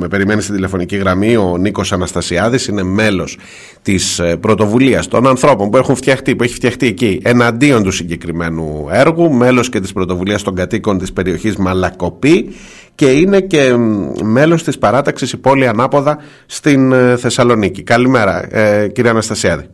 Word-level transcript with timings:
Με 0.00 0.08
περιμένει 0.08 0.42
στην 0.42 0.54
τηλεφωνική 0.54 0.96
γραμμή 0.96 1.36
ο 1.36 1.56
Νίκος 1.56 1.92
Αναστασιάδης, 1.92 2.66
είναι 2.66 2.82
μέλος 2.82 3.38
της 3.82 4.18
ε, 4.18 4.36
πρωτοβουλίας 4.36 5.08
των 5.08 5.26
ανθρώπων 5.26 5.70
που 5.70 5.76
έχουν 5.76 5.96
φτιαχτεί, 5.96 6.36
που 6.36 6.42
έχει 6.42 6.54
φτιαχτεί 6.54 6.86
εκεί 6.86 7.20
εναντίον 7.24 7.82
του 7.82 7.90
συγκεκριμένου 7.90 8.88
έργου, 8.90 9.32
μέλος 9.32 9.68
και 9.68 9.80
της 9.80 9.92
πρωτοβουλίας 9.92 10.42
των 10.42 10.54
κατοίκων 10.54 10.98
της 10.98 11.12
περιοχής 11.12 11.56
Μαλακοπή 11.56 12.54
και 12.94 13.06
είναι 13.06 13.40
και 13.40 13.76
μέλος 14.22 14.62
της 14.62 14.78
παράταξης 14.78 15.32
η 15.32 15.36
πόλη 15.36 15.66
Ανάποδα 15.66 16.18
στην 16.46 16.92
ε, 16.92 17.16
Θεσσαλονίκη. 17.16 17.82
Καλημέρα, 17.82 18.56
ε, 18.56 18.88
κύριε 18.88 19.10
Αναστασιάδη. 19.10 19.68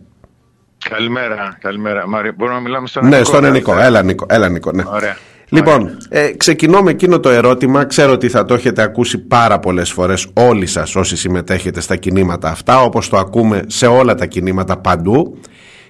Καλημέρα, 0.90 1.58
καλημέρα. 1.60 2.04
Μπορούμε 2.36 2.56
να 2.56 2.62
μιλάμε 2.62 2.86
στον 2.86 3.08
Ναι, 3.08 3.24
στον 3.24 3.50
Νικό. 3.50 3.78
Έλα, 3.78 4.02
Νικό. 4.02 4.26
Έλα, 4.28 4.48
Νικό 4.48 4.72
ναι. 4.72 4.82
Ωραία. 4.86 5.16
Λοιπόν, 5.54 5.96
ε, 6.08 6.30
ξεκινώ 6.36 6.82
με 6.82 6.90
εκείνο 6.90 7.20
το 7.20 7.28
ερώτημα. 7.28 7.84
Ξέρω 7.84 8.12
ότι 8.12 8.28
θα 8.28 8.44
το 8.44 8.54
έχετε 8.54 8.82
ακούσει 8.82 9.18
πάρα 9.18 9.58
πολλές 9.58 9.90
φορές 9.90 10.26
όλοι 10.32 10.66
σας 10.66 10.96
όσοι 10.96 11.16
συμμετέχετε 11.16 11.80
στα 11.80 11.96
κινήματα 11.96 12.48
αυτά, 12.48 12.82
όπως 12.82 13.08
το 13.08 13.16
ακούμε 13.16 13.62
σε 13.66 13.86
όλα 13.86 14.14
τα 14.14 14.26
κινήματα 14.26 14.76
παντού. 14.76 15.38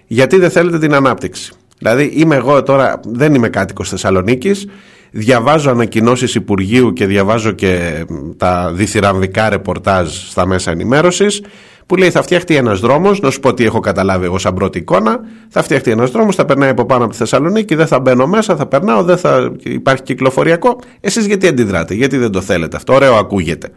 Γιατί 0.06 0.36
δεν 0.36 0.50
θέλετε 0.50 0.78
την 0.78 0.94
ανάπτυξη. 0.94 1.52
Δηλαδή 1.78 2.04
είμαι 2.04 2.36
εγώ 2.36 2.62
τώρα, 2.62 3.00
δεν 3.06 3.34
είμαι 3.34 3.48
κάτοικος 3.48 3.88
Θεσσαλονίκης, 3.88 4.66
διαβάζω 5.12 5.70
ανακοινώσεις 5.70 6.34
Υπουργείου 6.34 6.92
και 6.92 7.06
διαβάζω 7.06 7.50
και 7.52 8.04
τα 8.36 8.72
διθυραμβικά 8.72 9.48
ρεπορτάζ 9.48 10.16
στα 10.16 10.46
μέσα 10.46 10.70
ενημέρωσης 10.70 11.42
που 11.86 11.96
λέει 11.96 12.10
θα 12.10 12.22
φτιαχτεί 12.22 12.56
ένας 12.56 12.80
δρόμος, 12.80 13.20
να 13.20 13.30
σου 13.30 13.40
πω 13.40 13.54
τι 13.54 13.64
έχω 13.64 13.80
καταλάβει 13.80 14.24
εγώ 14.24 14.38
σαν 14.38 14.54
πρώτη 14.54 14.78
εικόνα. 14.78 15.20
Θα 15.48 15.62
φτιαχτεί 15.62 15.90
ένας 15.90 16.10
δρόμος, 16.10 16.34
θα 16.34 16.44
περνάει 16.44 16.70
από 16.70 16.84
πάνω 16.84 17.02
από 17.02 17.12
τη 17.12 17.18
Θεσσαλονίκη, 17.18 17.74
δεν 17.74 17.86
θα 17.86 18.00
μπαίνω 18.00 18.26
μέσα, 18.26 18.56
θα 18.56 18.66
περνάω, 18.66 19.02
δεν 19.02 19.16
θα 19.16 19.52
υπάρχει 19.62 20.02
κυκλοφοριακό. 20.02 20.78
Εσείς 21.00 21.26
γιατί 21.26 21.46
αντιδράτε, 21.46 21.94
γιατί 21.94 22.16
δεν 22.16 22.30
το 22.30 22.40
θέλετε 22.40 22.76
αυτό, 22.76 22.94
ωραίο 22.94 23.14
ακούγεται. 23.14 23.68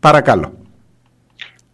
Παρακαλώ. 0.00 0.52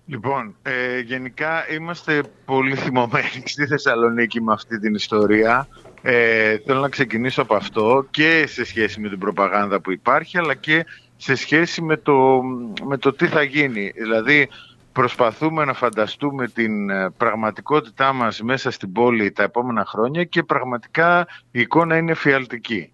Λοιπόν, 0.07 0.55
ε, 0.62 1.01
γενικά 1.01 1.51
είμαστε 1.74 2.23
πολύ 2.45 2.74
θυμωμένοι 2.74 3.43
στη 3.45 3.66
Θεσσαλονίκη 3.66 4.43
με 4.43 4.52
αυτή 4.52 4.79
την 4.79 4.95
ιστορία. 4.95 5.68
Ε, 6.02 6.59
θέλω 6.59 6.80
να 6.80 6.88
ξεκινήσω 6.88 7.43
από 7.43 7.54
αυτό 7.54 8.06
και 8.10 8.45
σε 8.46 8.65
σχέση 8.65 9.01
με 9.01 9.09
την 9.09 9.18
προπαγάνδα 9.18 9.80
που 9.80 9.93
υπάρχει, 9.93 10.38
αλλά 10.38 10.54
και 10.54 10.87
σε 11.16 11.34
σχέση 11.34 11.82
με 11.82 11.96
το, 11.96 12.43
με 12.84 12.96
το 12.96 13.12
τι 13.12 13.26
θα 13.26 13.43
γίνει. 13.43 13.93
Δηλαδή, 13.95 14.48
προσπαθούμε 14.93 15.65
να 15.65 15.73
φανταστούμε 15.73 16.48
την 16.48 16.90
ε, 16.90 17.10
πραγματικότητά 17.16 18.12
μας 18.12 18.40
μέσα 18.43 18.71
στην 18.71 18.93
πόλη 18.93 19.30
τα 19.30 19.43
επόμενα 19.43 19.84
χρόνια 19.84 20.24
και 20.24 20.43
πραγματικά 20.43 21.26
η 21.51 21.60
εικόνα 21.60 21.96
είναι 21.96 22.15
φιαλτική. 22.15 22.90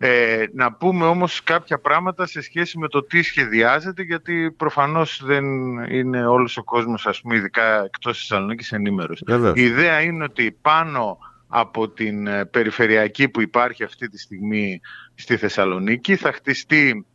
Ε, 0.00 0.44
να 0.52 0.72
πούμε 0.72 1.06
όμως 1.06 1.42
κάποια 1.42 1.78
πράγματα 1.78 2.26
σε 2.26 2.40
σχέση 2.40 2.78
με 2.78 2.88
το 2.88 3.02
τι 3.02 3.22
σχεδιάζεται 3.22 4.02
γιατί 4.02 4.50
προφανώς 4.56 5.22
δεν 5.24 5.44
είναι 5.90 6.26
όλος 6.26 6.56
ο 6.56 6.64
κόσμος 6.64 7.06
ας 7.06 7.20
πούμε 7.20 7.36
ειδικά 7.36 7.84
εκτός 7.84 8.18
της 8.18 8.26
Θεσσαλονίκης 8.28 8.72
ενήμερος. 8.72 9.22
Η 9.54 9.62
ιδέα 9.62 10.00
είναι 10.00 10.24
ότι 10.24 10.56
πάνω 10.62 11.18
από 11.48 11.88
την 11.88 12.26
ε, 12.26 12.44
περιφερειακή 12.44 13.28
που 13.28 13.40
υπάρχει 13.40 13.84
αυτή 13.84 14.08
τη 14.08 14.18
στιγμή 14.18 14.80
στη 15.14 15.36
Θεσσαλονίκη. 15.36 16.16
Θα 16.16 16.32
χτιστεί 16.32 17.06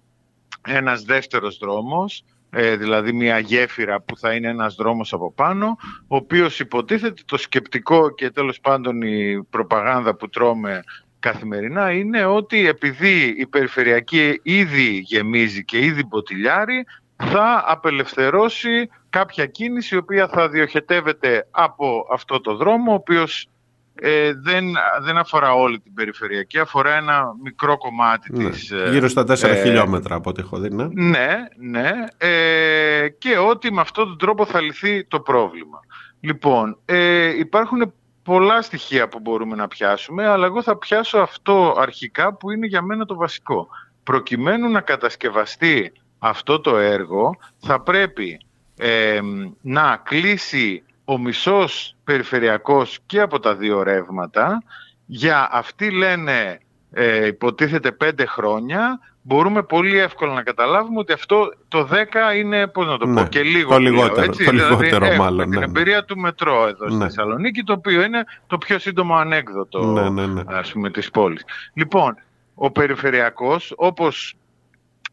ένας 0.62 1.04
δεύτερος 1.04 1.58
δρόμος 1.58 2.24
ε, 2.56 2.76
δηλαδή 2.76 3.14
μια 3.14 3.40
γέφυρα 3.40 4.02
που 4.02 4.18
θα 4.18 4.34
είναι 4.34 4.48
ένας 4.48 4.76
δρόμος 4.76 5.14
από 5.14 5.32
πάνω, 5.32 5.78
ο 6.08 6.16
οποίος 6.16 6.60
υποτίθεται 6.60 7.22
το 7.26 7.38
σκεπτικό 7.38 8.10
και 8.10 8.30
τέλος 8.30 8.60
πάντων 8.60 9.02
η 9.02 9.44
προπαγάνδα 9.50 10.16
που 10.16 10.30
τρώμε 10.30 10.84
καθημερινά 11.20 11.92
είναι 11.92 12.26
ότι 12.26 12.68
επειδή 12.68 13.36
η 13.38 13.48
περιφερειακή 13.48 14.40
ήδη 14.44 15.00
γεμίζει 15.06 15.66
και 15.66 15.80
ήδη 15.80 16.04
μποτιλιάρει, 16.04 16.86
θα 17.16 17.64
απελευθερώσει 17.68 18.90
κάποια 19.10 19.46
κίνηση 19.46 19.96
η 19.96 19.98
οποία 19.98 20.28
θα 20.28 20.50
διοχετεύεται 20.50 21.48
από 21.52 22.08
αυτό 22.12 22.42
το 22.42 22.56
δρόμο, 22.56 22.92
ο 22.92 22.96
οποίος 22.96 23.48
ε, 23.96 24.34
δεν, 24.34 24.66
δεν 25.02 25.18
αφορά 25.18 25.54
όλη 25.54 25.80
την 25.80 25.94
περιφερειακή, 25.94 26.60
αφορά 26.60 26.96
ένα 26.96 27.36
μικρό 27.44 27.78
κομμάτι 27.78 28.34
ναι. 28.34 28.50
της... 28.50 28.72
Ε, 28.72 28.90
Γύρω 28.92 29.08
στα 29.08 29.22
4 29.22 29.44
ε, 29.44 29.62
χιλιόμετρα 29.62 30.16
από 30.16 30.30
ό,τι 30.30 30.42
έχω 30.42 30.58
δει, 30.58 30.70
ναι. 30.70 30.88
Ναι, 30.92 31.28
ναι. 31.58 31.92
Ε, 32.18 33.10
και 33.10 33.38
ότι 33.38 33.72
με 33.72 33.82
αυτόν 33.82 34.08
τον 34.08 34.18
τρόπο 34.18 34.46
θα 34.46 34.62
λυθεί 34.62 35.06
το 35.06 35.20
πρόβλημα. 35.20 35.80
Λοιπόν, 36.20 36.78
ε, 36.86 37.38
υπάρχουν 37.38 37.94
πολλά 38.24 38.62
στοιχεία 38.62 39.08
που 39.08 39.20
μπορούμε 39.20 39.56
να 39.56 39.68
πιάσουμε, 39.68 40.28
αλλά 40.28 40.46
εγώ 40.46 40.62
θα 40.62 40.78
πιάσω 40.78 41.18
αυτό 41.18 41.76
αρχικά 41.78 42.34
που 42.34 42.52
είναι 42.52 42.68
για 42.68 42.82
μένα 42.82 43.06
το 43.06 43.16
βασικό. 43.16 43.68
Προκειμένου 44.04 44.70
να 44.70 44.82
κατασκευαστεί 44.82 45.92
αυτό 46.20 46.60
το 46.60 46.78
έργο, 46.78 47.36
θα 47.58 47.82
πρέπει 47.82 48.40
ε, 48.78 49.20
να 49.62 50.02
κλείσει 50.04 50.84
ο 51.06 51.18
μισός 51.18 51.96
περιφερειακός 52.04 53.00
και 53.06 53.20
από 53.20 53.40
τα 53.40 53.56
δύο 53.56 53.84
ρεύματα. 53.84 54.64
Για 55.06 55.50
αυτοί 55.52 55.92
λένε 55.92 56.60
ε, 56.92 57.26
υποτίθεται 57.26 57.92
πέντε 57.92 58.26
χρόνια. 58.26 59.00
Μπορούμε 59.22 59.64
πολύ 59.64 59.98
εύκολα 59.98 60.34
να 60.34 60.44
καταλάβουμε 60.44 61.00
ότι 61.00 61.14
αυτό 61.14 61.54
το 61.68 61.90
10 61.92 62.38
είναι, 62.38 62.68
πώς 62.68 62.86
να 62.86 62.98
το 62.98 63.06
πω, 63.06 63.12
ναι, 63.12 63.28
και 63.28 63.44
λίγο 63.44 63.70
το 63.70 63.78
λιγότερο, 63.78 64.22
έτσι, 64.22 64.46
το 64.46 64.52
λιγότερο 64.52 65.06
δηλαδή, 65.06 65.18
μάλλον. 65.18 65.50
Ναι. 65.50 65.56
Την 65.56 65.64
εμπειρία 65.64 66.06
του 66.06 66.18
μετρό 66.18 66.68
εδώ 66.68 66.88
στη 66.90 66.98
ναι. 66.98 67.04
Θεσσαλονίκη, 67.04 67.64
το 67.64 67.74
οποίο 67.74 68.04
είναι 68.04 68.24
το 68.48 68.58
πιο 68.58 68.80
σύντομο 68.80 69.16
ανέκδοτο 69.16 69.86
ναι, 69.86 70.10
ναι, 70.10 70.26
ναι. 70.26 70.42
ας 70.46 70.72
πούμε, 70.72 70.92
της 70.92 71.10
πόλης. 71.10 71.44
Λοιπόν, 71.74 72.18
ο 72.56 72.72
περιφερειακός, 72.72 73.74
όπως 73.76 74.36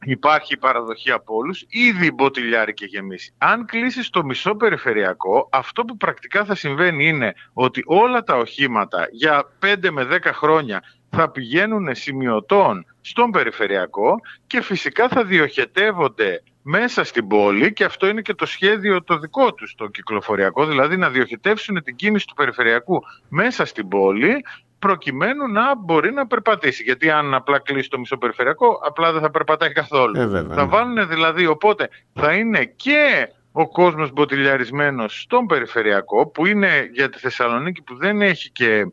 υπάρχει 0.04 0.56
παραδοχή 0.56 1.10
από 1.10 1.34
όλους, 1.34 1.64
ήδη 1.68 2.12
μποτιλιάρει 2.12 2.74
και 2.74 2.84
γεμίσει. 2.84 3.34
Αν 3.38 3.64
κλείσεις 3.64 4.10
το 4.10 4.24
μισό 4.24 4.54
περιφερειακό, 4.54 5.48
αυτό 5.52 5.84
που 5.84 5.96
πρακτικά 5.96 6.44
θα 6.44 6.54
συμβαίνει 6.54 7.06
είναι 7.06 7.34
ότι 7.52 7.82
όλα 7.86 8.22
τα 8.22 8.36
οχήματα 8.36 9.08
για 9.10 9.52
5 9.60 9.90
με 9.90 10.08
10 10.10 10.18
χρόνια 10.32 10.82
θα 11.10 11.30
πηγαίνουν 11.30 11.94
σημειωτών 11.94 12.86
στον 13.00 13.30
περιφερειακό 13.30 14.20
και 14.46 14.62
φυσικά 14.62 15.08
θα 15.08 15.24
διοχετεύονται 15.24 16.42
μέσα 16.62 17.04
στην 17.04 17.26
πόλη 17.26 17.72
και 17.72 17.84
αυτό 17.84 18.06
είναι 18.06 18.20
και 18.20 18.34
το 18.34 18.46
σχέδιο 18.46 19.02
το 19.02 19.18
δικό 19.18 19.54
τους 19.54 19.74
το 19.74 19.88
κυκλοφοριακό, 19.88 20.66
δηλαδή 20.66 20.96
να 20.96 21.10
διοχετεύσουν 21.10 21.82
την 21.82 21.96
κίνηση 21.96 22.26
του 22.26 22.34
περιφερειακού 22.34 23.02
μέσα 23.28 23.64
στην 23.64 23.88
πόλη 23.88 24.44
προκειμένου 24.80 25.48
να 25.48 25.76
μπορεί 25.76 26.12
να 26.12 26.26
περπατήσει. 26.26 26.82
Γιατί 26.82 27.10
αν 27.10 27.34
απλά 27.34 27.58
κλείσει 27.58 27.88
το 27.88 27.98
μισό 27.98 28.16
περιφερειακό, 28.16 28.80
απλά 28.84 29.12
δεν 29.12 29.20
θα 29.20 29.30
περπατάει 29.30 29.72
καθόλου. 29.72 30.20
Ε, 30.20 30.28
θα 30.28 30.42
ναι. 30.42 30.64
βάλουν 30.64 31.08
δηλαδή, 31.08 31.46
οπότε 31.46 31.88
θα 32.12 32.32
είναι 32.32 32.64
και 32.64 33.28
ο 33.52 33.68
κόσμος 33.68 34.12
μποτιλιαρισμένος 34.12 35.20
στον 35.20 35.46
περιφερειακό, 35.46 36.26
που 36.26 36.46
είναι 36.46 36.88
για 36.92 37.08
τη 37.08 37.18
Θεσσαλονίκη 37.18 37.82
που 37.82 37.96
δεν 37.96 38.22
έχει 38.22 38.50
και 38.50 38.86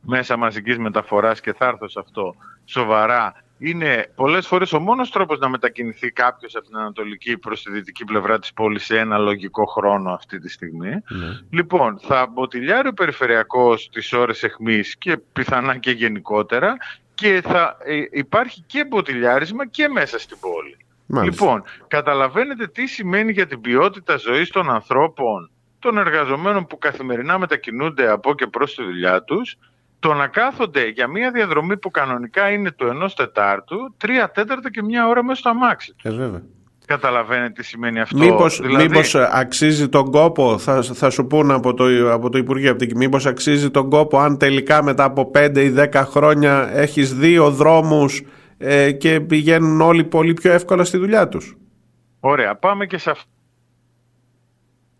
μέσα 0.00 0.36
μαζικής 0.36 0.78
μεταφοράς 0.78 1.40
και 1.40 1.52
θα 1.52 1.66
έρθω 1.66 1.88
σε 1.88 1.98
αυτό 1.98 2.34
σοβαρά 2.64 3.34
είναι 3.58 4.12
πολλές 4.14 4.46
φορές 4.46 4.72
ο 4.72 4.80
μόνος 4.80 5.10
τρόπος 5.10 5.38
να 5.38 5.48
μετακινηθεί 5.48 6.10
κάποιος 6.10 6.56
από 6.56 6.66
την 6.66 6.76
ανατολική 6.76 7.38
προς 7.38 7.62
τη 7.62 7.70
δυτική 7.70 8.04
πλευρά 8.04 8.38
της 8.38 8.52
πόλης 8.52 8.84
σε 8.84 8.98
ένα 8.98 9.18
λογικό 9.18 9.64
χρόνο 9.64 10.10
αυτή 10.10 10.38
τη 10.38 10.48
στιγμή. 10.48 10.90
Ναι. 10.90 11.40
Λοιπόν, 11.50 11.98
θα 12.02 12.26
μποτιλιάρει 12.32 12.88
ο 12.88 12.92
περιφερειακός 12.92 13.88
τις 13.92 14.12
ώρες 14.12 14.42
εχμής 14.42 14.96
και 14.96 15.16
πιθανά 15.32 15.76
και 15.76 15.90
γενικότερα 15.90 16.76
και 17.14 17.40
θα 17.44 17.76
ε, 17.84 18.02
υπάρχει 18.10 18.62
και 18.66 18.84
μποτιλιάρισμα 18.84 19.66
και 19.66 19.88
μέσα 19.88 20.18
στην 20.18 20.36
πόλη. 20.40 20.76
Λοιπόν, 21.24 21.62
καταλαβαίνετε 21.88 22.66
τι 22.66 22.86
σημαίνει 22.86 23.32
για 23.32 23.46
την 23.46 23.60
ποιότητα 23.60 24.16
ζωής 24.16 24.50
των 24.50 24.70
ανθρώπων, 24.70 25.50
των 25.78 25.98
εργαζομένων 25.98 26.66
που 26.66 26.78
καθημερινά 26.78 27.38
μετακινούνται 27.38 28.08
από 28.08 28.34
και 28.34 28.46
προς 28.46 28.74
τη 28.74 28.82
δουλειά 28.82 29.22
τους 29.22 29.56
το 29.98 30.14
να 30.14 30.26
κάθονται 30.26 30.88
για 30.88 31.06
μια 31.08 31.30
διαδρομή 31.30 31.76
που 31.76 31.90
κανονικά 31.90 32.50
είναι 32.50 32.70
το 32.70 32.86
ενός 32.86 33.14
τετάρτου, 33.14 33.94
τρία 33.96 34.30
τέταρτα 34.30 34.70
και 34.70 34.82
μια 34.82 35.08
ώρα 35.08 35.24
μέσα 35.24 35.40
στο 35.40 35.48
αμάξι. 35.48 35.94
Ε, 36.02 36.10
βέβαια. 36.10 36.42
Καταλαβαίνετε 36.86 37.52
τι 37.52 37.62
σημαίνει 37.62 38.00
αυτό. 38.00 38.18
Μήπως, 38.18 38.60
δηλαδή... 38.60 38.88
μήπως 38.88 39.14
αξίζει 39.14 39.88
τον 39.88 40.10
κόπο, 40.10 40.58
θα, 40.58 40.82
θα 40.82 41.10
σου 41.10 41.26
πούνε 41.26 41.54
από 41.54 41.74
το, 41.74 42.12
από 42.12 42.30
το 42.30 42.38
Υπουργείο, 42.38 42.76
μήπως 42.96 43.26
αξίζει 43.26 43.70
τον 43.70 43.90
κόπο 43.90 44.18
αν 44.18 44.38
τελικά 44.38 44.82
μετά 44.82 45.04
από 45.04 45.30
5 45.34 45.56
ή 45.56 45.74
10 45.92 46.02
χρόνια 46.06 46.70
έχεις 46.72 47.14
δύο 47.14 47.50
δρόμους 47.50 48.22
ε, 48.58 48.92
και 48.92 49.20
πηγαίνουν 49.20 49.80
όλοι 49.80 50.04
πολύ 50.04 50.34
πιο 50.34 50.52
εύκολα 50.52 50.84
στη 50.84 50.98
δουλειά 50.98 51.28
τους. 51.28 51.56
Ωραία, 52.20 52.56
πάμε 52.56 52.86
και 52.86 52.98
σε 52.98 53.10
αυτό 53.10 53.30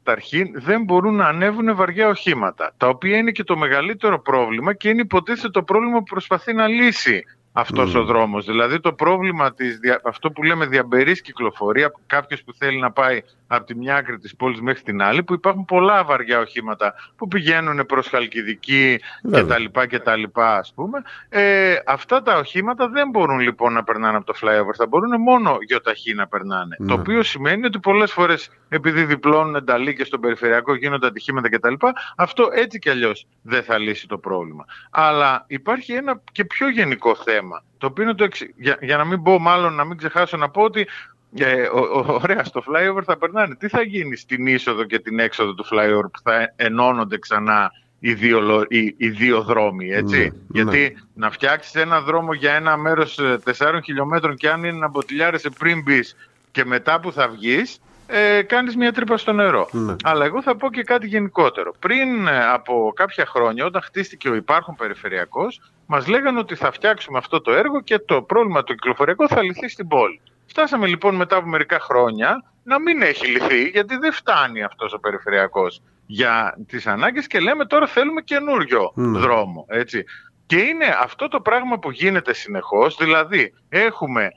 καταρχήν 0.09 0.51
δεν 0.55 0.83
μπορούν 0.85 1.15
να 1.15 1.27
ανέβουν 1.27 1.77
βαριά 1.77 2.09
οχήματα, 2.09 2.73
τα 2.77 2.89
οποία 2.89 3.17
είναι 3.17 3.31
και 3.31 3.45
το 3.45 3.57
μεγαλύτερο 3.57 4.21
πρόβλημα 4.21 4.75
και 4.75 4.89
είναι 4.89 5.01
υποτίθεται 5.01 5.49
το 5.49 5.63
πρόβλημα 5.63 5.99
που 5.99 6.05
προσπαθεί 6.05 6.53
να 6.53 6.67
λύσει 6.67 7.25
αυτός 7.61 7.95
ο 7.95 8.05
δρόμος. 8.05 8.45
Δηλαδή 8.45 8.81
το 8.81 8.93
πρόβλημα, 8.93 9.55
της, 9.55 9.79
αυτό 10.05 10.31
που 10.31 10.43
λέμε 10.43 10.67
διαμπερής 10.67 11.21
κυκλοφορία, 11.21 11.93
κάποιος 12.07 12.43
που 12.43 12.53
θέλει 12.53 12.79
να 12.79 12.91
πάει 12.91 13.23
από 13.47 13.65
τη 13.65 13.77
μια 13.77 13.97
άκρη 13.97 14.19
της 14.19 14.37
πόλης 14.37 14.61
μέχρι 14.61 14.83
την 14.83 15.03
άλλη, 15.03 15.23
που 15.23 15.35
υπάρχουν 15.35 15.65
πολλά 15.65 16.05
βαριά 16.05 16.39
οχήματα 16.39 16.95
που 17.17 17.29
πηγαίνουν 17.29 17.87
προς 17.87 18.09
Χαλκιδική 18.09 19.01
κτλ. 19.31 20.17
λοιπά 20.17 20.57
ας 20.57 20.73
πούμε. 20.75 21.03
Ε, 21.29 21.77
αυτά 21.87 22.23
τα 22.23 22.39
οχήματα 22.39 22.89
δεν 22.89 23.09
μπορούν 23.11 23.39
λοιπόν 23.39 23.73
να 23.73 23.85
περνάνε 23.85 24.17
από 24.17 24.27
το 24.27 24.35
flyover, 24.43 24.75
θα 24.77 24.87
μπορούν 24.87 25.21
μόνο 25.21 25.59
γιοταχή 25.61 26.15
να 26.15 26.27
περνάνε. 26.27 26.77
Το 26.77 26.85
ναι. 26.85 26.93
οποίο 26.93 27.23
σημαίνει 27.23 27.67
ότι 27.67 27.79
πολλές 27.79 28.13
φορές 28.13 28.51
επειδή 28.69 29.05
διπλώνουν 29.05 29.55
ενταλή 29.55 29.95
και 29.95 30.05
στον 30.05 30.21
περιφερειακό 30.21 30.75
γίνονται 30.75 31.07
ατυχήματα 31.07 31.49
κτλ. 31.49 31.75
Αυτό 32.17 32.49
έτσι 32.53 32.79
κι 32.79 32.91
αλλιώς 32.91 33.27
δεν 33.43 33.63
θα 33.63 33.79
λύσει 33.79 34.07
το 34.07 34.19
πρόβλημα. 34.19 34.65
Αλλά 34.91 35.45
υπάρχει 35.47 35.93
ένα 35.93 36.23
και 36.33 36.45
πιο 36.45 36.69
γενικό 36.71 37.15
θέμα, 37.15 37.48
το 37.79 37.87
οποίο 37.87 38.05
είναι 38.05 38.15
το 38.15 38.25
εξι... 38.25 38.55
για, 38.57 38.79
για 38.81 38.97
να 38.97 39.05
μην 39.05 39.23
πω 39.23 39.39
μάλλον, 39.39 39.75
να 39.75 39.85
μην 39.85 39.97
ξεχάσω 39.97 40.37
να 40.37 40.51
πω 40.51 40.63
ότι 40.63 40.87
ε, 41.35 41.63
ο, 41.63 41.79
ο, 41.79 42.19
ωραία, 42.23 42.45
στο 42.45 42.63
flyover 42.67 43.03
θα 43.05 43.19
περνάνε. 43.19 43.55
Τι 43.55 43.69
θα 43.69 43.83
γίνει 43.83 44.17
στην 44.17 44.47
είσοδο 44.47 44.85
και 44.85 44.99
την 44.99 45.19
έξοδο 45.19 45.55
του 45.55 45.67
flyover 45.71 46.11
που 46.13 46.21
θα 46.23 46.53
ενώνονται 46.57 47.19
ξανά 47.19 47.71
οι 48.01 48.15
δύο, 48.15 48.65
οι, 48.69 48.95
οι 48.97 49.09
δύο 49.09 49.43
δρόμοι, 49.43 49.91
έτσι; 49.91 50.19
Ναι, 50.19 50.29
Γιατί 50.49 50.79
ναι. 50.79 51.01
να 51.15 51.31
φτιάξεις 51.31 51.75
ένα 51.75 52.01
δρόμο 52.01 52.33
για 52.33 52.55
ένα 52.55 52.77
μέρος 52.77 53.19
4 53.45 53.75
ε, 53.75 53.81
χιλιόμετρων 53.85 54.37
και 54.37 54.51
αν 54.51 54.65
είναι 54.65 54.79
να 54.79 54.89
μποτιλιάρεσαι 54.89 55.51
πριν 55.59 55.83
μπεις 55.83 56.17
και 56.51 56.65
μετά 56.65 57.01
που 57.01 57.13
θα 57.13 57.29
βγεις, 57.29 57.81
ε, 58.11 58.43
κάνεις 58.43 58.77
μια 58.77 58.93
τρύπα 58.93 59.17
στο 59.17 59.33
νερό. 59.33 59.69
Ναι. 59.73 59.97
Αλλά 60.05 60.25
εγώ 60.25 60.43
θα 60.43 60.57
πω 60.57 60.71
και 60.71 60.83
κάτι 60.83 61.07
γενικότερο. 61.07 61.75
Πριν 61.79 62.27
ε, 62.27 62.47
από 62.47 62.93
κάποια 62.95 63.27
χρόνια, 63.27 63.65
όταν 63.65 63.83
χτίστηκε 63.83 64.29
ο 64.29 64.35
υπάρχον 64.35 64.75
περιφερειακός, 64.75 65.61
μας 65.87 66.07
λέγανε 66.07 66.39
ότι 66.39 66.55
θα 66.55 66.73
φτιάξουμε 66.73 67.19
αυτό 67.19 67.41
το 67.41 67.53
έργο 67.53 67.81
και 67.81 67.99
το 67.99 68.23
πρόβλημα 68.23 68.65
του 68.65 68.75
κυκλοφοριακού 68.75 69.29
θα 69.29 69.43
λυθεί 69.43 69.69
στην 69.69 69.89
πόλη. 69.89 70.21
Φτάσαμε 70.47 70.87
λοιπόν 70.87 71.15
μετά 71.15 71.37
από 71.37 71.49
μερικά 71.49 71.81
χρόνια 71.81 72.45
να 72.63 72.81
μην 72.81 73.03
έχει 73.03 73.27
λυθεί, 73.27 73.63
γιατί 73.69 73.97
δεν 73.97 74.13
φτάνει 74.13 74.63
αυτός 74.63 74.93
ο 74.93 74.99
περιφερειακός 74.99 75.83
για 76.07 76.59
τις 76.67 76.87
ανάγκες 76.87 77.27
και 77.27 77.41
λέμε 77.41 77.65
τώρα 77.65 77.87
θέλουμε 77.87 78.21
καινούριο 78.21 78.93
ναι. 78.95 79.19
δρόμο. 79.19 79.67
Έτσι. 79.69 80.05
Και 80.47 80.57
είναι 80.57 80.97
αυτό 81.03 81.29
το 81.29 81.41
πράγμα 81.41 81.79
που 81.79 81.91
γίνεται 81.91 82.35
συνεχώς, 82.35 82.97
δηλαδή 82.97 83.55
έχουμε 83.69 84.31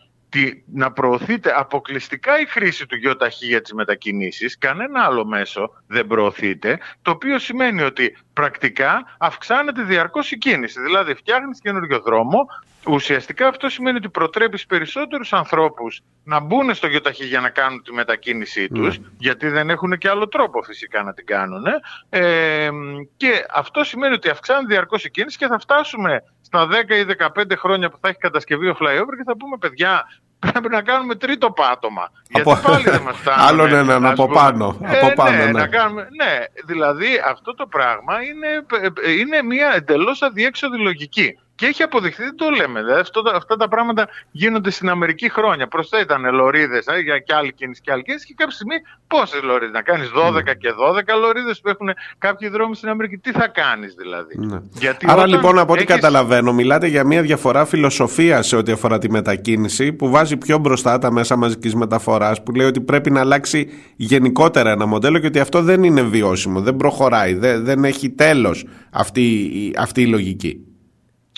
να 0.74 0.92
προωθείται 0.92 1.54
αποκλειστικά 1.56 2.40
η 2.40 2.46
χρήση 2.46 2.86
του 2.86 2.96
γεωταχή 2.96 3.46
για 3.46 3.62
τις 3.62 3.74
μετακινήσεις, 3.74 4.58
κανένα 4.58 5.04
άλλο 5.04 5.26
μέσο 5.26 5.74
δεν 5.88 6.08
προωθείται, 6.08 6.80
το 7.02 7.12
οποίο 7.12 7.40
σημαίνει 7.40 7.82
ότι 7.82 8.18
πρακτικά 8.34 9.16
αυξάνεται 9.18 9.84
διαρκώς 9.84 10.32
η 10.32 10.38
κίνηση. 10.38 10.82
Δηλαδή 10.82 11.14
φτιάχνεις 11.14 11.60
καινούριο 11.62 12.00
δρόμο, 12.00 12.48
ουσιαστικά 12.88 13.48
αυτό 13.48 13.70
σημαίνει 13.70 13.98
ότι 13.98 14.10
προτρέπεις 14.10 14.66
περισσότερους 14.66 15.34
ανθρώπους 15.34 16.02
να 16.24 16.40
μπουν 16.40 16.74
στο 16.74 16.88
γεωταχή 16.88 17.26
για 17.26 17.40
να 17.40 17.50
κάνουν 17.50 17.84
τη 17.84 17.94
μετακίνησή 17.94 18.68
ναι. 18.70 18.80
τους, 18.80 19.00
γιατί 19.18 19.48
δεν 19.48 19.70
έχουν 19.70 19.98
και 19.98 20.10
άλλο 20.10 20.28
τρόπο 20.28 20.62
φυσικά 20.62 21.04
να 21.04 21.14
την 21.14 21.26
κάνουν. 21.26 21.64
Ε, 22.10 22.70
και 23.18 23.46
αυτό 23.54 23.84
σημαίνει 23.84 24.14
ότι 24.14 24.30
αυξάνεται 24.30 24.66
διαρκώς 24.68 25.06
η 25.06 25.12
κίνηση 25.12 25.38
και 25.38 25.48
θα 25.48 25.60
φτάσουμε 25.60 26.24
στα 26.42 26.68
10 26.68 26.72
ή 26.90 27.16
15 27.42 27.52
χρόνια 27.58 27.90
που 27.90 27.98
θα 28.02 28.10
έχει 28.10 28.18
κατασκευεί 28.18 28.68
ο 28.68 28.76
flyover 28.80 29.14
και 29.18 29.24
θα 29.26 29.38
πούμε 29.38 29.58
παιδιά 29.60 30.06
πρέπει 30.52 30.70
να 30.70 30.82
κάνουμε 30.82 31.16
τρίτο 31.16 31.52
πάτωμα. 31.52 32.12
Από... 32.32 32.52
Γιατί 32.52 32.68
πάλι 32.68 32.84
δεν 32.84 33.02
μας 33.02 33.18
φτάνουν. 33.18 33.46
Άλλον 33.46 33.74
έναν 33.74 34.06
από 34.06 34.28
πάνω. 34.28 34.78
Ε, 34.82 35.00
από 35.00 35.14
πάνω 35.16 35.38
ναι, 35.38 35.46
ναι. 35.46 35.52
Να 35.52 35.68
κάνουμε... 35.68 36.02
ναι, 36.02 36.40
δηλαδή 36.66 37.08
αυτό 37.26 37.54
το 37.56 37.66
πράγμα 37.66 38.14
είναι, 38.24 38.48
ε, 38.82 39.10
ε, 39.10 39.12
είναι 39.12 39.42
μια 39.42 39.72
εντελώς 39.76 40.22
αδιέξοδη 40.22 40.78
λογική. 40.78 41.38
Και 41.62 41.68
έχει 41.68 41.84
αποδειχθεί, 41.84 42.24
δεν 42.24 42.36
το 42.36 42.50
λέμε. 42.50 42.82
Δηλαδή, 42.82 43.00
αυτό, 43.00 43.22
αυτά 43.34 43.56
τα 43.56 43.68
πράγματα 43.68 44.08
γίνονται 44.32 44.72
στην 44.72 44.90
Αμερική 44.90 45.30
χρόνια. 45.30 45.68
Προσθέτανε 45.68 46.30
λωρίδες 46.30 46.86
ε, 46.88 47.00
για 47.00 47.20
κι 47.20 47.34
άλλη 47.34 47.54
κίνηση 47.54 47.82
και 47.82 47.92
άλλη 47.92 48.04
κίνηση. 48.04 48.26
Και 48.26 48.34
κάποια 48.38 48.56
στιγμή 48.56 48.76
πόσες 49.08 49.42
λωρίδες. 49.42 49.74
Να 49.74 49.82
κάνεις 49.82 50.12
12 50.16 50.34
ναι. 50.34 50.42
και 50.42 50.70
12 51.16 51.20
λωρίδες 51.20 51.60
που 51.62 51.70
έχουν 51.70 51.90
κάποιοι 52.18 52.50
δρόμοι 52.50 52.76
στην 52.76 52.90
Αμερική. 52.90 53.18
Τι 53.18 53.32
θα 53.32 53.48
κάνεις 53.48 53.94
δηλαδή; 53.94 54.38
Ναι. 54.38 54.58
Γιατί 54.72 55.06
Άρα 55.10 55.28
λοιπόν, 55.28 55.60
από 55.60 55.74
ό,τι 55.74 55.86
καταλαβαίνω, 55.86 56.54
μιλάτε 56.54 56.88
για 56.88 57.04
μια 57.04 57.22
διαφορά 57.22 57.66
φιλοσοφίας 57.66 58.48
σε 58.48 58.56
ό,τι 58.56 58.72
αφορά 58.72 58.98
τη 58.98 59.10
μετακίνηση 59.10 59.94
που 59.94 60.10
βάζει 60.10 60.38
πιο 60.38 60.58
μπροστά 60.58 60.98
τα 60.98 61.12
μέσα 61.12 61.36
μαζικής 61.36 61.76
μεταφοράς, 61.76 62.44
που 62.44 62.52
λέει 62.52 62.68
ότι 62.68 62.82
πρέπει 62.82 63.12
να 63.12 63.20
αλλάξει 63.20 63.70
γενικότερα 63.96 64.72
ένα 64.72 64.86
μοντέλο 64.86 65.20
και 65.20 65.28
ότι 65.28 65.40
αυτό 65.40 65.62
δεν 65.62 65.84
είναι 65.84 66.02
βιώσιμο, 66.02 66.62
δεν 66.62 66.76
προχωράει, 66.76 67.34
δεν, 67.34 67.64
δεν 67.64 67.84
έχει 67.84 68.10
τέλος 68.10 68.66
αυτή, 68.92 69.52
αυτή 69.78 70.02
η 70.02 70.08
λογική. 70.08 70.66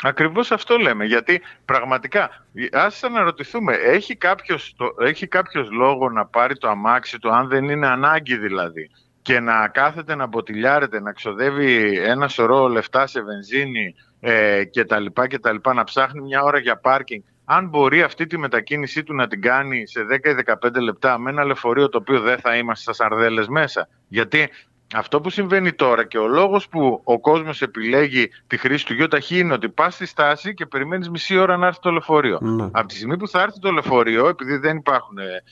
Ακριβώς 0.05 0.51
αυτό 0.51 0.77
λέμε, 0.77 1.05
γιατί 1.05 1.41
πραγματικά, 1.65 2.29
ας 2.71 3.03
αναρωτηθούμε, 3.03 3.73
έχει 3.73 4.15
κάποιος, 4.15 4.73
το, 4.77 4.85
έχει 4.99 5.27
κάποιος 5.27 5.71
λόγο 5.71 6.09
να 6.09 6.25
πάρει 6.25 6.57
το 6.57 6.69
αμάξι 6.69 7.19
του, 7.19 7.33
αν 7.33 7.47
δεν 7.47 7.69
είναι 7.69 7.87
ανάγκη 7.87 8.37
δηλαδή, 8.37 8.89
και 9.21 9.39
να 9.39 9.67
κάθεται 9.67 10.15
να 10.15 10.25
μποτιλιάρεται, 10.27 11.01
να 11.01 11.11
ξοδεύει 11.11 11.99
ένα 11.99 12.27
σωρό 12.27 12.67
λεφτά 12.67 13.07
σε 13.07 13.21
βενζίνη 13.21 13.95
ε, 14.19 14.63
και 14.63 14.85
τα 14.85 14.99
λοιπά 14.99 15.27
και 15.27 15.39
τα 15.39 15.51
λοιπά, 15.51 15.73
να 15.73 15.83
ψάχνει 15.83 16.21
μια 16.21 16.43
ώρα 16.43 16.59
για 16.59 16.77
πάρκινγκ, 16.77 17.21
αν 17.45 17.67
μπορεί 17.67 18.01
αυτή 18.01 18.27
τη 18.27 18.37
μετακίνησή 18.37 19.03
του 19.03 19.15
να 19.15 19.27
την 19.27 19.41
κάνει 19.41 19.87
σε 19.87 20.01
10 20.11 20.13
ή 20.13 20.43
15 20.67 20.81
λεπτά 20.81 21.17
με 21.17 21.29
ένα 21.29 21.43
λεωφορείο 21.43 21.89
το 21.89 21.97
οποίο 21.97 22.19
δεν 22.19 22.39
θα 22.39 22.55
είμαστε 22.55 22.93
στα 22.93 23.03
σαρδέλες 23.03 23.47
μέσα. 23.47 23.87
Γιατί 24.07 24.49
αυτό 24.93 25.21
που 25.21 25.29
συμβαίνει 25.29 25.73
τώρα 25.73 26.05
και 26.05 26.17
ο 26.17 26.27
λόγος 26.27 26.67
που 26.67 27.01
ο 27.03 27.19
κόσμος 27.19 27.61
επιλέγει 27.61 28.29
τη 28.47 28.57
χρήση 28.57 28.85
του 28.85 28.93
ΙΟΤΑΧΗ 28.93 29.39
είναι 29.39 29.53
ότι 29.53 29.69
πας 29.69 29.93
στη 29.93 30.05
στάση 30.05 30.53
και 30.53 30.65
περιμένεις 30.65 31.09
μισή 31.09 31.37
ώρα 31.37 31.57
να 31.57 31.67
έρθει 31.67 31.79
το 31.79 31.91
λεωφορείο. 31.91 32.37
Ναι. 32.41 32.63
Από 32.71 32.87
τη 32.87 32.95
στιγμή 32.95 33.17
που 33.17 33.27
θα 33.27 33.41
έρθει 33.41 33.59
το 33.59 33.71
λεωφορείο, 33.71 34.27
επειδή 34.27 34.57
δεν 34.57 34.77
υπάρχουν 34.77 35.17
ε, 35.17 35.43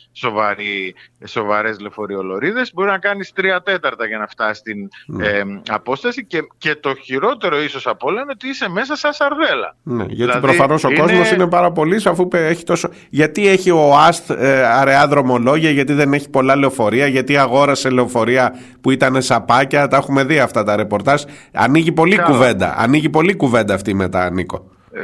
σοβαρές 1.23 1.79
λεωφορειολορίδε, 1.79 2.61
μπορεί 2.73 2.89
να 2.89 2.97
κάνεις 2.97 3.33
τρία 3.33 3.61
τέταρτα 3.61 4.05
για 4.05 4.17
να 4.17 4.27
φτάσεις 4.27 4.57
στην 4.57 4.89
ναι. 5.05 5.27
ε, 5.27 5.44
απόσταση. 5.69 6.25
Και, 6.25 6.41
και 6.57 6.75
το 6.75 6.95
χειρότερο 6.95 7.61
ίσως 7.61 7.87
από 7.87 8.07
όλα 8.07 8.21
είναι 8.21 8.31
ότι 8.33 8.47
είσαι 8.47 8.69
μέσα 8.69 8.95
σαν 8.95 9.13
σαρδέλα. 9.13 9.75
Ναι, 9.83 10.03
γιατί 10.03 10.15
δηλαδή, 10.15 10.41
προφανώς 10.41 10.83
ο 10.83 10.89
είναι... 10.89 10.99
κόσμος 10.99 11.31
είναι 11.31 11.47
πάρα 11.47 11.71
πολύ, 11.71 12.01
αφού 12.05 12.27
έχει 12.31 12.63
τόσο. 12.63 12.89
Γιατί 13.09 13.47
έχει 13.47 13.71
ο 13.71 13.95
ΑΣΤ 13.97 14.29
ε, 14.29 14.63
αραιά 14.65 15.07
δρομολόγια, 15.07 15.69
γιατί 15.69 15.94
δεν 15.94 16.13
έχει 16.13 16.29
πολλά 16.29 16.55
λεωφορεία, 16.55 17.07
γιατί 17.07 17.37
αγόρασε 17.37 17.89
λεωφορεία 17.89 18.55
που 18.81 18.91
ήταν 18.91 19.21
σαπάκια, 19.31 19.88
τα 19.88 19.98
έχουμε 19.98 20.24
δει 20.24 20.39
αυτά 20.39 20.63
τα 20.63 20.75
ρεπορτάζ. 20.75 21.24
Ανοίγει 21.54 21.92
πολύ 21.92 22.22
κουβέντα. 22.22 22.75
Ανοίγει 22.78 23.10
πολύ 23.10 23.36
κουβέντα 23.36 23.74
αυτή 23.74 23.94
μετά, 23.94 24.30
Νίκο. 24.30 24.69
Ε, 24.94 25.01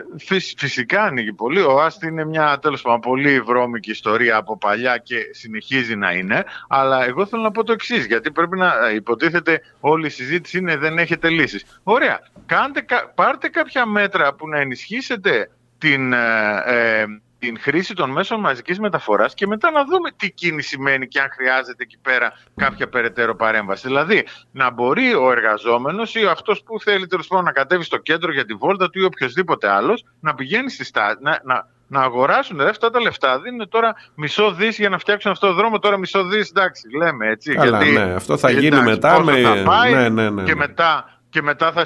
φυσικά 0.58 1.04
ανοίγει 1.04 1.34
πολύ. 1.34 1.62
Ο 1.62 1.82
Άστι 1.82 2.08
είναι 2.08 2.26
μια 2.26 2.60
τέλος 2.62 2.82
πάντων 2.82 3.00
πολύ 3.00 3.40
βρώμικη 3.42 3.92
ιστορία 3.92 4.36
από 4.36 4.58
παλιά 4.58 4.98
και 4.98 5.16
συνεχίζει 5.32 5.96
να 5.96 6.12
είναι. 6.12 6.44
Αλλά 6.68 7.06
εγώ 7.06 7.26
θέλω 7.26 7.42
να 7.42 7.52
πω 7.52 7.64
το 7.64 7.72
εξής, 7.72 8.06
γιατί 8.06 8.32
πρέπει 8.32 8.58
να 8.58 8.74
ε, 8.90 8.96
υποτίθεται 8.96 9.62
όλη 9.80 10.06
η 10.06 10.10
συζήτηση 10.10 10.58
είναι 10.58 10.78
δεν 10.78 10.98
έχετε 10.98 11.30
λύσεις. 11.30 11.80
Ωραία. 11.84 12.20
Κάντε, 12.46 12.86
πάρτε 13.16 13.48
κάποια 13.48 13.86
μέτρα 13.86 14.34
που 14.34 14.48
να 14.48 14.60
ενισχύσετε 14.60 15.50
την, 15.78 16.14
ε, 16.14 17.06
την 17.40 17.60
χρήση 17.60 17.94
των 17.94 18.10
μέσων 18.10 18.40
μαζικής 18.40 18.80
μεταφοράς 18.80 19.34
και 19.34 19.48
μετά 19.48 19.72
να 19.72 19.84
δούμε 19.86 20.10
τι 20.18 20.32
κίνηση 20.32 20.68
σημαίνει 20.68 21.08
και 21.08 21.20
αν 21.20 21.30
χρειάζεται 21.32 21.84
εκεί 21.84 21.98
πέρα 22.02 22.34
κάποια 22.56 22.88
περαιτέρω 22.88 23.36
παρέμβαση. 23.36 23.88
Δηλαδή, 23.88 24.26
να 24.52 24.72
μπορεί 24.72 25.14
ο 25.14 25.32
εργαζόμενος 25.32 26.16
ή 26.16 26.26
αυτός 26.26 26.64
που 26.64 26.80
θέλει 26.80 27.08
τέλος 27.08 27.28
πάντων 27.28 27.46
να 27.46 27.52
κατέβει 27.52 27.84
στο 27.84 27.98
κέντρο 27.98 28.32
για 28.32 28.46
τη 28.46 28.54
βόλτα 28.54 28.90
του 28.90 29.00
ή 29.00 29.04
οποιοδήποτε 29.04 29.70
άλλος 29.70 30.06
να 30.20 30.36
πηγαίνει 30.36 30.70
στη 30.70 30.84
στάση, 30.84 31.18
να, 31.22 31.40
να, 31.44 31.68
να 31.88 32.02
αγοράσουν 32.02 32.52
δηλαδή, 32.52 32.70
αυτά 32.70 32.90
τα 32.90 33.02
λεφτά. 33.02 33.40
Δίνουν 33.40 33.70
τώρα 33.70 33.96
μισό 34.16 34.52
δις 34.52 34.78
για 34.78 34.90
να 34.90 34.98
φτιάξουν 34.98 35.32
αυτό 35.32 35.48
το 35.48 35.54
δρόμο. 35.54 35.80
Τώρα 35.80 35.98
μισό 35.98 36.24
δις, 36.24 36.50
εντάξει, 36.50 36.96
λέμε 36.98 37.28
έτσι. 37.28 37.54
Καλά, 37.54 37.84
γιατί, 37.84 38.00
ναι, 38.00 38.14
αυτό 38.14 38.38
θα 38.38 38.52
γίνει 38.52 38.82
μετά. 38.82 39.24
Με... 39.24 39.42
Θα 39.42 39.64
πάει 39.66 39.94
ναι, 39.94 40.10
ναι, 40.10 40.30
ναι, 40.30 40.44
και 40.44 40.54
ναι. 40.54 40.56
μετά 40.56 41.17
και 41.30 41.42
μετά 41.42 41.72
θα, 41.72 41.86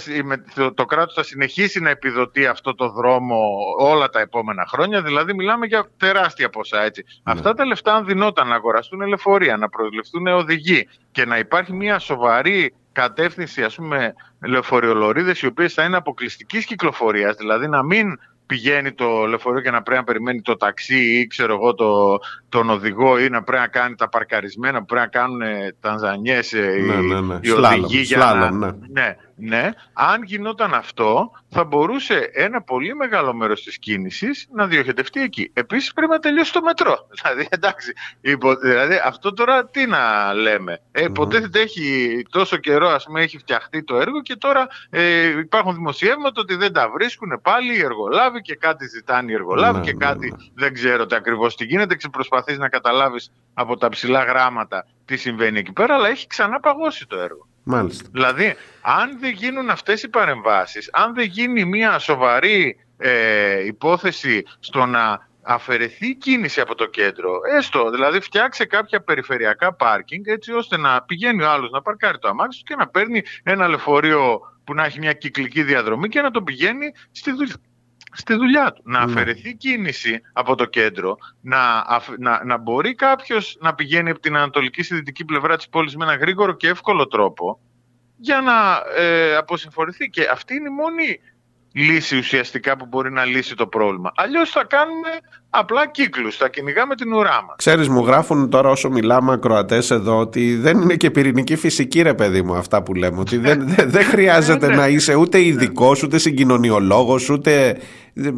το, 0.55 0.73
το 0.73 0.85
κράτος 0.85 1.13
θα 1.13 1.23
συνεχίσει 1.23 1.79
να 1.79 1.89
επιδοτεί 1.89 2.45
αυτό 2.45 2.75
το 2.75 2.89
δρόμο 2.89 3.39
όλα 3.77 4.09
τα 4.09 4.19
επόμενα 4.19 4.65
χρόνια. 4.67 5.01
Δηλαδή 5.01 5.33
μιλάμε 5.33 5.65
για 5.65 5.89
τεράστια 5.97 6.49
ποσά 6.49 6.83
έτσι. 6.83 7.03
Ναι. 7.07 7.33
Αυτά 7.33 7.53
τα 7.53 7.65
λεφτά 7.65 7.93
αν 7.93 8.05
δινόταν 8.05 8.47
να 8.47 8.55
αγοραστούν 8.55 9.01
ελεφορία, 9.01 9.57
να 9.57 9.69
προσληφθούν 9.69 10.27
οδηγοί 10.27 10.87
και 11.11 11.25
να 11.25 11.37
υπάρχει 11.37 11.73
μια 11.73 11.99
σοβαρή 11.99 12.73
κατεύθυνση 12.91 13.63
ας 13.63 13.75
πούμε 13.75 14.13
λεωφοριολορίδες 14.45 15.41
οι 15.41 15.45
οποίες 15.45 15.73
θα 15.73 15.83
είναι 15.83 15.97
αποκλειστικής 15.97 16.65
κυκλοφορίας, 16.65 17.35
δηλαδή 17.35 17.67
να 17.67 17.83
μην 17.83 18.19
πηγαίνει 18.51 18.91
το 18.91 19.25
λεωφορείο 19.25 19.61
και 19.61 19.71
να 19.71 19.81
πρέπει 19.81 19.99
να 19.99 20.05
περιμένει 20.05 20.41
το 20.41 20.57
ταξί 20.57 21.19
ή 21.19 21.27
ξέρω 21.27 21.53
εγώ 21.53 21.73
το, 21.73 22.19
τον 22.49 22.69
οδηγό 22.69 23.19
ή 23.19 23.29
να 23.29 23.43
πρέπει 23.43 23.61
να 23.61 23.67
κάνει 23.67 23.95
τα 23.95 24.09
παρκαρισμένα 24.09 24.79
που 24.79 24.85
πρέπει 24.85 25.09
να 25.11 25.19
κάνουν 25.21 25.41
Τανζανιές 25.79 26.53
ε, 26.53 26.59
ναι, 26.59 26.95
ναι, 26.95 27.21
ναι. 27.21 27.39
οι, 27.41 27.49
οδηγοί 27.49 28.01
για 28.01 28.17
να... 28.17 28.51
Ναι. 28.91 29.15
Ναι 29.41 29.59
Ναι, 29.61 29.71
αν 29.93 30.23
γινόταν 30.23 30.73
αυτό, 30.73 31.31
θα 31.49 31.63
μπορούσε 31.63 32.29
ένα 32.33 32.61
πολύ 32.61 32.95
μεγάλο 32.95 33.33
μέρος 33.33 33.63
της 33.63 33.79
κίνησης 33.79 34.47
να 34.53 34.67
διοχετευτεί 34.67 35.21
εκεί. 35.21 35.51
Επίσης, 35.53 35.93
πρέπει 35.93 36.11
να 36.11 36.19
τελειώσει 36.19 36.53
το 36.53 36.61
μετρό. 36.61 37.07
Δηλαδή, 37.21 37.47
εντάξει, 37.49 37.93
υπο, 38.21 38.55
δηλαδή 38.55 39.01
αυτό 39.05 39.33
τώρα 39.33 39.65
τι 39.65 39.85
να 39.85 40.33
λέμε. 40.33 40.81
Ε, 40.91 41.03
υποτίθεται 41.03 41.59
έχει 41.59 42.25
τόσο 42.29 42.57
καιρό, 42.57 42.87
ας 42.87 43.03
πούμε, 43.03 43.21
έχει 43.21 43.37
φτιαχτεί 43.37 43.83
το 43.83 43.95
έργο 43.95 44.21
και 44.21 44.35
τώρα 44.35 44.67
ε, 44.89 45.25
υπάρχουν 45.39 45.73
δημοσιεύματα 45.73 46.41
ότι 46.41 46.55
δεν 46.55 46.73
τα 46.73 46.89
βρίσκουν 46.89 47.39
πάλι 47.41 47.77
οι 47.77 47.81
εργολάβοι 47.81 48.41
και 48.41 48.55
κάτι 48.55 48.87
ζητάνε 48.87 49.31
οι 49.31 49.33
εργολάβοι 49.33 49.79
ναι, 49.79 49.85
και 49.85 49.93
ναι, 49.93 50.05
κάτι 50.05 50.29
ναι. 50.29 50.37
δεν 50.53 50.73
ξέρω 50.73 51.05
τι 51.05 51.15
ακριβώς 51.15 51.55
τι 51.55 51.65
γίνεται. 51.65 51.95
Προσπαθείς 52.11 52.57
να 52.57 52.69
καταλάβεις 52.69 53.31
από 53.53 53.77
τα 53.77 53.89
ψηλά 53.89 54.23
γράμματα 54.23 54.85
τι 55.05 55.17
συμβαίνει 55.17 55.59
εκεί 55.59 55.71
πέρα, 55.71 55.93
αλλά 55.93 56.07
έχει 56.07 56.27
ξανά 56.27 56.59
παγώσει 56.59 57.07
το 57.07 57.19
έργο. 57.19 57.47
Μάλιστα. 57.63 58.09
Δηλαδή, 58.11 58.55
αν 58.81 59.19
δεν 59.19 59.31
γίνουν 59.31 59.69
αυτές 59.69 60.03
οι 60.03 60.09
παρεμβάσεις, 60.09 60.89
αν 60.93 61.13
δεν 61.13 61.25
γίνει 61.25 61.65
μια 61.65 61.99
σοβαρή 61.99 62.77
ε, 62.97 63.65
υπόθεση 63.65 64.43
στο 64.59 64.85
να 64.85 65.29
αφαιρεθεί 65.41 66.15
κίνηση 66.15 66.61
από 66.61 66.75
το 66.75 66.85
κέντρο, 66.85 67.39
έστω, 67.57 67.89
δηλαδή 67.89 68.19
φτιάξε 68.19 68.65
κάποια 68.65 69.01
περιφερειακά 69.01 69.73
πάρκινγκ 69.73 70.27
έτσι 70.27 70.51
ώστε 70.53 70.77
να 70.77 71.01
πηγαίνει 71.01 71.43
ο 71.43 71.49
άλλος 71.49 71.71
να 71.71 71.81
παρκάρει 71.81 72.19
το 72.19 72.27
αμάξι 72.27 72.59
του 72.59 72.65
και 72.65 72.75
να 72.75 72.87
παίρνει 72.87 73.23
ένα 73.43 73.67
λεωφορείο 73.67 74.39
που 74.63 74.73
να 74.73 74.85
έχει 74.85 74.99
μια 74.99 75.13
κυκλική 75.13 75.63
διαδρομή 75.63 76.09
και 76.09 76.21
να 76.21 76.31
το 76.31 76.41
πηγαίνει 76.41 76.91
στη 77.11 77.31
δουλειά 77.31 77.55
στη 78.13 78.33
δουλειά 78.33 78.71
του. 78.73 78.81
Να 78.85 79.05
ναι. 79.05 79.11
αφαιρεθεί 79.11 79.55
κίνηση 79.55 80.21
από 80.33 80.55
το 80.55 80.65
κέντρο, 80.65 81.17
να, 81.41 81.85
να, 82.17 82.43
να 82.45 82.57
μπορεί 82.57 82.95
κάποιος 82.95 83.57
να 83.59 83.75
πηγαίνει 83.75 84.09
από 84.09 84.19
την 84.19 84.35
ανατολική 84.35 84.83
στη 84.83 84.95
δυτική 84.95 85.25
πλευρά 85.25 85.57
της 85.57 85.69
πόλης 85.69 85.95
με 85.95 86.03
ένα 86.03 86.15
γρήγορο 86.15 86.53
και 86.53 86.67
εύκολο 86.67 87.07
τρόπο 87.07 87.59
για 88.17 88.41
να 88.41 88.83
ε, 89.01 89.35
αποσυμφορηθεί. 89.35 90.09
Και 90.09 90.27
αυτή 90.31 90.55
είναι 90.55 90.69
η 90.69 90.73
μόνη 90.73 91.19
λύση 91.71 92.17
ουσιαστικά 92.17 92.77
που 92.77 92.85
μπορεί 92.89 93.11
να 93.11 93.25
λύσει 93.25 93.55
το 93.55 93.67
πρόβλημα. 93.67 94.11
Αλλιώς 94.15 94.49
θα 94.49 94.63
κάνουμε 94.63 95.09
απλά 95.49 95.87
κύκλους, 95.87 96.37
θα 96.37 96.49
κυνηγάμε 96.49 96.95
την 96.95 97.13
ουρά 97.13 97.43
μας. 97.47 97.55
Ξέρεις 97.57 97.89
μου 97.89 98.05
γράφουν 98.05 98.49
τώρα 98.49 98.69
όσο 98.69 98.89
μιλάμε 98.89 99.33
ακροατές 99.33 99.91
εδώ 99.91 100.17
ότι 100.17 100.55
δεν 100.55 100.81
είναι 100.81 100.95
και 100.95 101.11
πυρηνική 101.11 101.55
φυσική 101.55 102.01
ρε 102.01 102.13
παιδί 102.13 102.41
μου 102.41 102.55
αυτά 102.55 102.83
που 102.83 102.93
λέμε. 102.93 103.19
Ότι 103.19 103.37
δεν, 103.37 103.75
δεν, 103.85 104.03
χρειάζεται 104.03 104.67
ναι, 104.67 104.73
ναι. 104.73 104.79
να 104.79 104.87
είσαι 104.87 105.15
ούτε 105.15 105.41
ειδικός, 105.43 106.03
ούτε 106.03 106.17
συγκοινωνιολόγος, 106.17 107.29
ούτε 107.29 107.77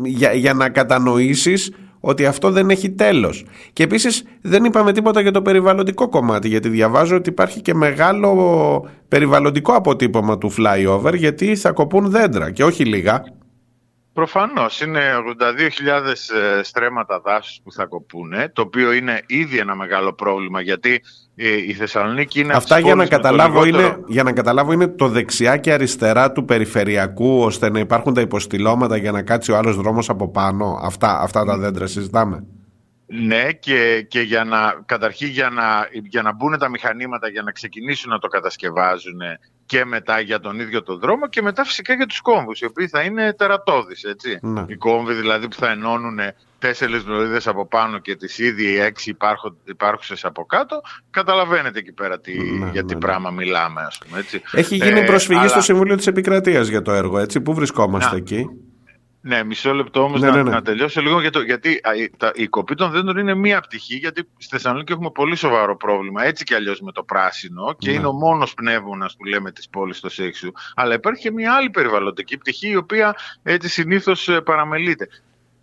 για, 0.04 0.34
για 0.34 0.54
να 0.54 0.70
κατανοήσεις 0.70 1.72
ότι 2.06 2.26
αυτό 2.26 2.52
δεν 2.52 2.70
έχει 2.70 2.90
τέλος. 2.92 3.46
Και 3.74 3.84
επίσης 3.84 4.24
δεν 4.42 4.64
είπαμε 4.64 4.92
τίποτα 4.92 5.22
για 5.22 5.32
το 5.32 5.42
περιβαλλοντικό 5.42 6.10
κομμάτι 6.10 6.48
γιατί 6.48 6.70
διαβάζω 6.70 7.16
ότι 7.16 7.30
υπάρχει 7.30 7.62
και 7.62 7.74
μεγάλο 7.74 8.90
περιβαλλοντικό 9.08 9.74
αποτύπωμα 9.74 10.38
του 10.38 10.54
flyover 10.58 11.14
γιατί 11.16 11.56
θα 11.56 11.72
κοπούν 11.72 12.10
δέντρα 12.10 12.52
και 12.52 12.64
όχι 12.64 12.86
λίγα. 12.86 13.24
Προφανώς 14.14 14.82
είναι 14.82 15.02
82.000 15.40 16.58
ε, 16.60 16.64
στρέμματα 16.64 17.20
δάσους 17.20 17.60
που 17.64 17.72
θα 17.72 17.86
κοπούν, 17.86 18.32
το 18.54 18.62
οποίο 18.62 18.92
είναι 18.92 19.22
ήδη 19.28 19.58
ένα 19.58 19.76
μεγάλο 19.76 20.14
πρόβλημα 20.14 20.62
γιατί 20.62 21.02
ε, 21.36 21.58
η 21.58 21.74
Θεσσαλονίκη 21.74 22.40
είναι 22.40 22.54
Αυτά 22.54 22.80
για 22.80 22.96
να, 22.96 23.06
καταλάβω 23.06 23.66
είναι, 23.66 23.98
για 24.08 24.24
να 24.24 24.32
καταλάβω 24.32 24.72
είναι 24.72 24.88
το 24.88 25.08
δεξιά 25.08 25.58
και 25.58 25.74
αριστερά 25.74 26.32
του 26.32 26.46
περιφερειακού 26.46 27.40
ώστε 27.40 27.70
να 27.70 27.80
υπάρχουν 27.80 28.14
τα 28.14 28.22
υποστηλώματα 28.22 28.98
για 28.98 29.12
να 29.12 29.22
κάτσει 29.22 29.52
ο 29.52 29.58
άλλος 29.58 29.76
δρόμος 29.76 30.10
από 30.10 30.30
πάνω. 30.30 30.80
Αυτά, 30.84 31.20
αυτά 31.20 31.46
τα 31.46 31.58
δέντρα 31.58 31.88
συζητάμε. 31.88 32.44
Ναι 33.06 33.52
και, 33.52 34.02
και 34.02 34.22
για 34.22 34.44
να, 34.44 34.84
καταρχήν 34.86 35.28
για 35.28 35.50
να, 35.50 35.88
για 35.92 36.22
να 36.22 36.34
μπουν 36.34 36.58
τα 36.58 36.70
μηχανήματα 36.70 37.30
για 37.30 37.42
να 37.42 37.52
ξεκινήσουν 37.52 38.10
να 38.10 38.20
το 38.20 38.28
κατασκευάζουν 38.28 39.22
και 39.66 39.86
μετά 39.86 40.20
για 40.20 40.40
τον 40.40 40.60
ίδιο 40.60 40.84
τον 40.84 41.00
δρόμο 41.00 41.28
και 41.28 41.42
μετά 41.42 41.64
φυσικά 41.64 41.94
για 41.94 42.06
τους 42.06 42.22
κόμβους 42.22 42.60
οι 42.60 42.66
οποίοι 42.66 42.88
θα 42.88 43.02
είναι 43.02 43.34
τερατώδεις 43.34 44.04
έτσι. 44.04 44.40
Ναι. 44.42 44.66
Οι 44.68 44.76
κόμβοι 44.76 45.14
δηλαδή 45.14 45.48
που 45.48 45.56
θα 45.56 45.70
ενώνουν 45.70 46.20
τέσσερις 46.60 47.06
λωρίδες 47.06 47.48
από 47.48 47.68
πάνω 47.68 48.00
και 48.00 48.16
τις 48.16 48.38
ήδη 48.38 48.80
έξι 48.80 49.18
υπάρχουσες 49.66 50.26
από 50.26 50.46
κάτω 50.46 50.82
καταλαβαίνετε 51.10 51.80
εκεί 51.80 51.92
πέρα 51.92 52.20
τι, 52.20 52.38
ναι, 52.38 52.70
για 52.72 52.82
τι 52.82 52.88
ναι, 52.88 52.94
ναι. 52.94 53.00
πράγμα 53.00 53.30
μιλάμε 53.30 53.82
ας 53.82 53.98
πούμε 53.98 54.20
έτσι. 54.20 54.42
Έχει 54.52 54.76
γίνει 54.76 55.00
ε, 55.00 55.04
προσφυγή 55.04 55.48
στο 55.48 55.62
Συμβούλιο 55.62 55.96
της 55.96 56.08
Επικρατείας 56.08 56.68
για 56.68 56.82
το 56.82 56.92
έργο 56.92 57.18
έτσι. 57.18 57.42
Πού 57.42 57.54
βρισκόμαστε 57.54 58.16
εκεί; 58.16 58.50
Ναι, 59.26 59.44
μισό 59.44 59.74
λεπτό 59.74 60.04
όμως 60.04 60.22
ναι, 60.22 60.28
να, 60.28 60.36
ναι, 60.36 60.44
ναι. 60.44 60.50
να 60.50 60.62
τελειώσω 60.62 61.02
λίγο. 61.02 61.22
Για 61.22 61.30
το, 61.30 61.42
γιατί 61.42 61.82
τα, 62.18 62.32
η 62.36 62.48
κοπή 62.48 62.76
των 62.76 62.92
δέντρων 62.92 63.18
είναι 63.18 63.34
μία 63.34 63.62
πτυχή, 63.62 63.96
γιατί 63.96 64.30
στη 64.38 64.56
Θεσσαλονίκη 64.56 64.92
έχουμε 64.92 65.10
πολύ 65.10 65.36
σοβαρό 65.36 65.78
πρόβλημα 65.78 66.24
έτσι 66.24 66.44
κι 66.44 66.54
αλλιώς 66.54 66.82
με 66.82 66.92
το 66.92 67.04
πράσινο 67.04 67.76
και 67.78 67.92
είναι 67.92 68.06
ο 68.08 68.12
μόνος 68.12 68.54
πνεύμονα 68.54 69.10
που 69.18 69.26
λέμε 69.26 69.52
της 69.52 69.70
πόλης 69.70 69.98
στο 69.98 70.10
Σέξιου. 70.10 70.52
Αλλά 70.76 70.94
υπάρχει 70.94 71.22
και 71.22 71.32
μία 71.32 71.54
άλλη 71.54 71.70
περιβαλλοντική 71.70 72.38
πτυχή, 72.38 72.70
η 72.70 72.76
οποία 72.76 73.16
έτσι 73.44 73.70
συνήθως 73.70 74.28
ε, 74.28 74.42
παραμελείται. 74.42 75.08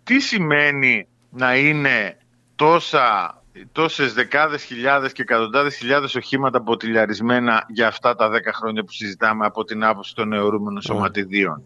Τι 0.03 0.19
σημαίνει 0.19 1.07
να 1.29 1.55
είναι 1.55 2.17
τόσα 2.55 3.35
τόσες 3.71 4.13
δεκάδες 4.13 4.63
χιλιάδες 4.63 5.11
και 5.11 5.21
εκατοντάδες 5.21 5.75
χιλιάδες 5.75 6.15
οχήματα 6.15 6.61
ποτηλιαρισμένα 6.61 7.65
για 7.69 7.87
αυτά 7.87 8.15
τα 8.15 8.29
δέκα 8.29 8.53
χρόνια 8.53 8.83
που 8.83 8.91
συζητάμε 8.91 9.45
από 9.45 9.63
την 9.63 9.83
άποψη 9.83 10.15
των 10.15 10.33
αιωρούμενων 10.33 10.81
σωματιδίων; 10.81 11.63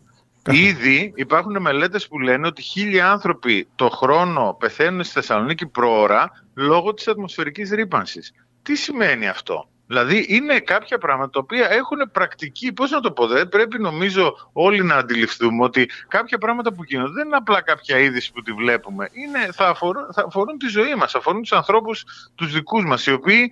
Ήδη 0.51 1.13
υπάρχουν 1.15 1.61
μελέτες 1.61 2.07
που 2.07 2.19
λένε 2.19 2.47
ότι 2.47 2.61
χίλιοι 2.61 2.99
άνθρωποι 2.99 3.67
το 3.75 3.89
χρόνο 3.89 4.55
πεθαίνουν 4.59 5.03
στη 5.03 5.13
Θεσσαλονίκη 5.13 5.65
προώρα 5.67 6.45
λόγω 6.53 6.93
της 6.93 7.07
ατμοσφαιρικής 7.07 7.69
ρήπανσης. 7.69 8.33
Τι 8.61 8.75
σημαίνει 8.75 9.27
αυτό; 9.27 9.69
Δηλαδή 9.87 10.25
είναι 10.29 10.59
κάποια 10.59 10.97
πράγματα 10.97 11.29
τα 11.29 11.39
οποία 11.39 11.67
έχουν 11.69 11.97
πρακτική, 12.11 12.73
πώς 12.73 12.91
να 12.91 12.99
το 12.99 13.11
πω, 13.11 13.27
δεν 13.27 13.49
πρέπει 13.49 13.79
νομίζω 13.79 14.49
όλοι 14.53 14.83
να 14.83 14.95
αντιληφθούμε 14.95 15.63
ότι 15.63 15.89
κάποια 16.07 16.37
πράγματα 16.37 16.73
που 16.73 16.83
γίνονται 16.83 17.11
δεν 17.11 17.25
είναι 17.25 17.35
απλά 17.35 17.61
κάποια 17.61 17.99
είδηση 17.99 18.31
που 18.31 18.41
τη 18.41 18.51
βλέπουμε. 18.51 19.09
Είναι, 19.13 19.51
θα, 19.51 19.67
αφορούν, 19.67 20.13
θα 20.13 20.23
αφορούν 20.27 20.57
τη 20.57 20.67
ζωή 20.67 20.95
μας, 20.95 21.15
αφορούν 21.15 21.41
τους 21.41 21.51
ανθρώπους 21.51 22.05
τους 22.35 22.53
δικούς 22.53 22.85
μας, 22.85 23.05
οι 23.05 23.11
οποίοι 23.11 23.51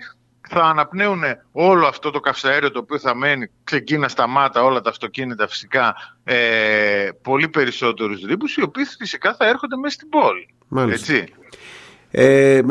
θα 0.49 0.61
αναπνέουν 0.63 1.23
όλο 1.51 1.87
αυτό 1.87 2.11
το 2.11 2.19
καυσαέριο 2.19 2.71
το 2.71 2.79
οποίο 2.79 2.99
θα 2.99 3.15
μένει 3.15 3.49
ξεκίνα 3.63 4.07
σταμάτα 4.07 4.63
όλα 4.63 4.81
τα 4.81 4.89
αυτοκίνητα 4.89 5.47
φυσικά 5.47 5.95
ε, 6.23 7.09
πολύ 7.21 7.49
περισσότερους 7.49 8.21
ρήπους 8.21 8.55
οι 8.55 8.61
οποίοι 8.61 8.85
φυσικά 8.85 9.35
θα 9.35 9.47
έρχονται 9.47 9.75
μέσα 9.75 9.93
στην 9.93 10.09
πόλη. 10.09 10.53
Μάλιστα. 10.67 11.13
Έτσι. 11.13 11.33
Ε, 12.15 12.61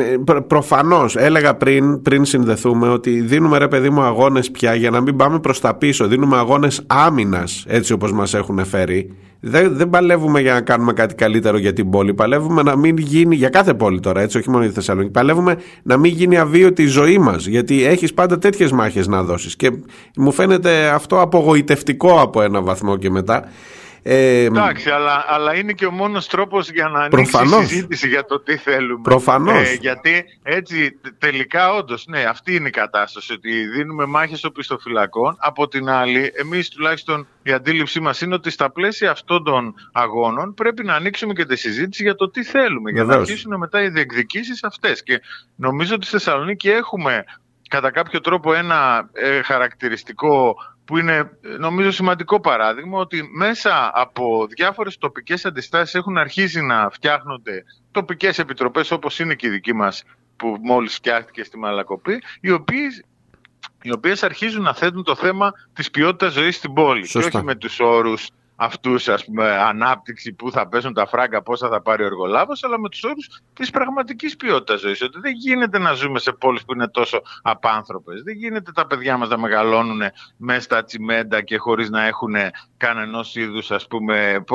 προφανώς 0.46 1.16
έλεγα 1.16 1.54
πριν, 1.54 2.02
πριν 2.02 2.24
συνδεθούμε 2.24 2.88
ότι 2.88 3.20
δίνουμε 3.20 3.58
ρε 3.58 3.68
παιδί 3.68 3.90
μου 3.90 4.00
αγώνες 4.00 4.50
πια 4.50 4.74
για 4.74 4.90
να 4.90 5.00
μην 5.00 5.16
πάμε 5.16 5.38
προς 5.40 5.60
τα 5.60 5.74
πίσω. 5.74 6.06
Δίνουμε 6.06 6.36
αγώνες 6.36 6.82
άμυνας 6.86 7.64
έτσι 7.68 7.92
όπως 7.92 8.12
μας 8.12 8.34
έχουν 8.34 8.64
φέρει. 8.64 9.16
Δεν, 9.40 9.76
δεν 9.76 9.90
παλεύουμε 9.90 10.40
για 10.40 10.52
να 10.52 10.60
κάνουμε 10.60 10.92
κάτι 10.92 11.14
καλύτερο 11.14 11.58
για 11.58 11.72
την 11.72 11.90
πόλη. 11.90 12.14
Παλεύουμε 12.14 12.62
να 12.62 12.76
μην 12.76 12.96
γίνει 12.96 13.36
για 13.36 13.48
κάθε 13.48 13.74
πόλη 13.74 14.00
τώρα 14.00 14.20
έτσι 14.20 14.38
όχι 14.38 14.50
μόνο 14.50 14.64
η 14.64 14.68
Θεσσαλονίκη. 14.68 15.12
Παλεύουμε 15.12 15.56
να 15.82 15.96
μην 15.96 16.12
γίνει 16.12 16.38
αβίωτη 16.38 16.82
η 16.82 16.86
ζωή 16.86 17.18
μας 17.18 17.46
γιατί 17.46 17.84
έχεις 17.84 18.14
πάντα 18.14 18.38
τέτοιες 18.38 18.72
μάχες 18.72 19.06
να 19.06 19.22
δώσεις. 19.22 19.56
Και 19.56 19.70
μου 20.16 20.32
φαίνεται 20.32 20.86
αυτό 20.86 21.20
απογοητευτικό 21.20 22.20
από 22.20 22.42
ένα 22.42 22.62
βαθμό 22.62 22.96
και 22.96 23.10
μετά 23.10 23.44
ε, 24.02 24.44
Εντάξει, 24.44 24.90
αλλά, 24.90 25.24
αλλά 25.28 25.54
είναι 25.54 25.72
και 25.72 25.86
ο 25.86 25.90
μόνος 25.90 26.26
τρόπος 26.26 26.70
για 26.70 26.88
να 26.88 26.98
ανοίξει 26.98 27.30
προφανώς. 27.30 27.66
συζήτηση 27.66 28.08
για 28.08 28.24
το 28.24 28.40
τι 28.40 28.56
θέλουμε. 28.56 29.00
Προφανώς. 29.02 29.68
Ε, 29.68 29.74
γιατί 29.80 30.24
έτσι 30.42 30.98
τελικά 31.18 31.72
όντως, 31.72 32.06
ναι, 32.06 32.22
αυτή 32.22 32.54
είναι 32.54 32.68
η 32.68 32.70
κατάσταση, 32.70 33.32
ότι 33.32 33.66
δίνουμε 33.66 34.06
μάχες 34.06 34.40
των 34.40 34.52
πιστοφυλακών. 34.52 35.36
Από 35.38 35.68
την 35.68 35.88
άλλη, 35.88 36.32
εμείς 36.34 36.68
τουλάχιστον 36.68 37.26
η 37.42 37.52
αντίληψή 37.52 38.00
μας 38.00 38.20
είναι 38.20 38.34
ότι 38.34 38.50
στα 38.50 38.70
πλαίσια 38.70 39.10
αυτών 39.10 39.44
των 39.44 39.74
αγώνων 39.92 40.54
πρέπει 40.54 40.84
να 40.84 40.94
ανοίξουμε 40.94 41.32
και 41.32 41.44
τη 41.44 41.56
συζήτηση 41.56 42.02
για 42.02 42.14
το 42.14 42.30
τι 42.30 42.44
θέλουμε, 42.44 42.90
για 42.90 43.04
να 43.04 43.14
αρχίσουν 43.14 43.56
μετά 43.56 43.82
οι 43.82 43.88
διεκδικήσεις 43.88 44.64
αυτές. 44.64 45.02
Και 45.02 45.20
νομίζω 45.56 45.94
ότι 45.94 46.06
στη 46.06 46.16
Θεσσαλονίκη 46.16 46.70
έχουμε 46.70 47.24
κατά 47.68 47.90
κάποιο 47.90 48.20
τρόπο 48.20 48.54
ένα 48.54 49.08
ε, 49.12 49.42
χαρακτηριστικό 49.42 50.56
που 50.84 50.98
είναι 50.98 51.30
νομίζω 51.58 51.90
σημαντικό 51.90 52.40
παράδειγμα 52.40 52.98
ότι 52.98 53.28
μέσα 53.36 53.90
από 53.94 54.46
διάφορες 54.46 54.98
τοπικές 54.98 55.44
αντιστάσεις 55.44 55.94
έχουν 55.94 56.18
αρχίσει 56.18 56.60
να 56.60 56.90
φτιάχνονται 56.90 57.64
τοπικές 57.90 58.38
επιτροπές 58.38 58.90
όπως 58.90 59.18
είναι 59.18 59.34
και 59.34 59.46
η 59.46 59.50
δική 59.50 59.74
μας 59.74 60.04
που 60.36 60.56
μόλις 60.62 60.94
φτιάχτηκε 60.94 61.44
στη 61.44 61.58
Μαλακοπή 61.58 62.22
οι 62.40 62.50
οποίες, 62.50 63.04
οι 63.82 63.92
οποίες 63.92 64.22
αρχίζουν 64.22 64.62
να 64.62 64.74
θέτουν 64.74 65.04
το 65.04 65.14
θέμα 65.14 65.52
της 65.72 65.90
ποιότητας 65.90 66.32
ζωής 66.32 66.56
στην 66.56 66.72
πόλη 66.72 67.08
και 67.08 67.18
όχι 67.18 67.42
με 67.42 67.54
τους 67.54 67.80
όρους 67.80 68.28
αυτούς, 68.64 69.08
ας 69.08 69.24
πούμε, 69.24 69.48
ανάπτυξη, 69.48 70.32
που 70.32 70.50
θα 70.50 70.68
πέσουν 70.68 70.94
τα 70.94 71.06
φράγκα, 71.06 71.42
πόσα 71.42 71.68
θα 71.68 71.82
πάρει 71.82 72.02
ο 72.02 72.06
εργολάβος, 72.06 72.64
αλλά 72.64 72.78
με 72.78 72.88
τους 72.88 73.02
όρους 73.04 73.42
της 73.52 73.70
πραγματικής 73.70 74.36
ποιότητας 74.36 74.80
ζωής. 74.80 75.02
Ότι 75.02 75.18
δεν 75.20 75.32
γίνεται 75.32 75.78
να 75.78 75.92
ζούμε 75.92 76.18
σε 76.18 76.32
πόλεις 76.32 76.64
που 76.64 76.72
είναι 76.72 76.88
τόσο 76.88 77.22
απάνθρωπες. 77.42 78.22
Δεν 78.22 78.36
γίνεται 78.36 78.72
τα 78.72 78.86
παιδιά 78.86 79.16
μας 79.16 79.28
να 79.28 79.38
μεγαλώνουν 79.38 80.02
μέσα 80.36 80.60
στα 80.60 80.84
τσιμέντα 80.84 81.42
και 81.42 81.56
χωρίς 81.56 81.90
να 81.90 82.06
έχουν 82.06 82.34
κανένα 82.76 83.24
είδους 83.34 83.70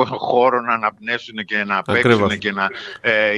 χώρο 0.06 0.60
να 0.60 0.72
αναπνέσουν 0.72 1.44
και 1.44 1.64
να 1.64 1.82
παίξουν 1.82 2.38
και 2.38 2.52
να. 2.52 2.68
Ε, 3.00 3.32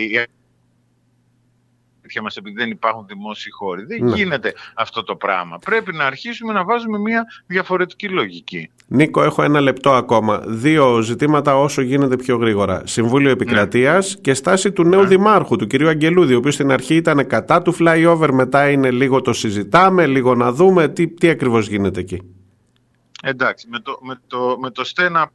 σπίτια 2.11 2.23
μας 2.23 2.37
επειδή 2.37 2.57
δεν 2.57 2.71
υπάρχουν 2.71 3.07
δημόσιοι 3.07 3.51
χώροι. 3.51 3.85
Δεν 3.85 4.05
ναι. 4.05 4.17
γίνεται 4.17 4.55
αυτό 4.75 5.03
το 5.03 5.17
πράγμα. 5.17 5.59
Πρέπει 5.59 5.93
να 5.93 6.05
αρχίσουμε 6.05 6.53
να 6.53 6.65
βάζουμε 6.65 6.99
μια 6.99 7.25
διαφορετική 7.47 8.09
λογική. 8.09 8.71
Νίκο, 8.87 9.23
έχω 9.23 9.43
ένα 9.43 9.61
λεπτό 9.61 9.93
ακόμα. 9.93 10.43
Δύο 10.47 11.01
ζητήματα 11.01 11.57
όσο 11.57 11.83
γίνεται 11.83 12.17
πιο 12.17 12.37
γρήγορα. 12.37 12.83
Συμβούλιο 12.87 13.31
Επικρατείας 13.31 14.15
ναι. 14.15 14.21
και 14.21 14.35
στάση 14.35 14.73
του 14.73 14.85
νέου 14.85 15.01
ναι. 15.01 15.07
Δημάρχου, 15.07 15.57
του 15.57 15.67
κυρίου 15.67 15.89
Αγγελούδη, 15.89 16.35
ο 16.35 16.39
οποίος 16.39 16.55
στην 16.55 16.73
αρχή 16.73 16.95
ήταν 16.95 17.27
κατά 17.27 17.63
του 17.63 17.75
flyover, 17.79 18.29
μετά 18.33 18.71
είναι 18.71 18.91
λίγο 18.91 19.21
το 19.21 19.33
συζητάμε, 19.33 20.07
λίγο 20.07 20.35
να 20.35 20.53
δούμε. 20.53 20.89
Τι, 20.89 21.09
τι 21.09 21.29
ακριβώς 21.29 21.69
γίνεται 21.69 22.01
εκεί. 22.01 22.35
Εντάξει, 23.23 23.69
με 23.69 23.79
το, 23.79 23.99
με 24.03 24.21
το, 24.27 24.57
με 24.61 24.71
το 24.71 24.85
στένα 24.85 25.31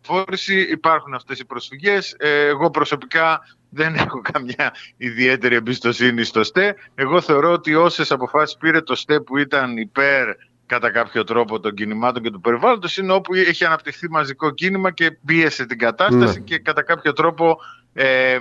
φόρηση 0.00 0.60
υπάρχουν 0.60 1.14
αυτές 1.14 1.38
οι 1.38 1.44
προσφυγές. 1.44 2.14
Ε, 2.18 2.46
εγώ 2.46 2.70
προσωπικά 2.70 3.40
δεν 3.70 3.94
έχω 3.94 4.20
καμιά 4.32 4.74
ιδιαίτερη 4.96 5.54
εμπιστοσύνη 5.54 6.24
στο 6.24 6.44
ΣΤΕ. 6.44 6.74
Εγώ 6.94 7.20
θεωρώ 7.20 7.52
ότι 7.52 7.74
όσες 7.74 8.10
αποφάσεις 8.10 8.56
πήρε 8.56 8.80
το 8.80 8.94
ΣΤΕ 8.94 9.20
που 9.20 9.38
ήταν 9.38 9.76
υπέρ 9.76 10.28
κατά 10.66 10.90
κάποιο 10.90 11.24
τρόπο 11.24 11.60
των 11.60 11.74
κινημάτων 11.74 12.22
και 12.22 12.30
του 12.30 12.40
περιβάλλοντος 12.40 12.96
είναι 12.96 13.12
όπου 13.12 13.34
έχει 13.34 13.64
αναπτυχθεί 13.64 14.10
μαζικό 14.10 14.50
κίνημα 14.50 14.90
και 14.90 15.10
πίεσε 15.24 15.66
την 15.66 15.78
κατάσταση 15.78 16.38
ναι. 16.38 16.44
και 16.44 16.58
κατά 16.58 16.82
κάποιο 16.82 17.12
τρόπο 17.12 17.58
ε, 17.92 18.36